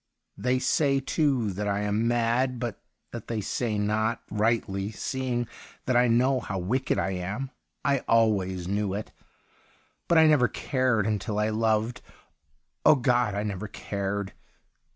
[0.35, 5.47] They say, too, that I am mad; but that they say not rightly, seeing
[5.85, 7.51] that I know how wicked I am.
[7.85, 9.11] I always knew it,
[10.07, 12.01] but I never cared until I loved—
[12.83, 14.33] oh, God, I never cared